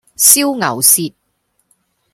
[0.17, 1.13] 燒牛舌